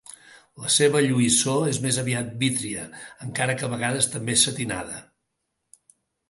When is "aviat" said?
2.03-2.31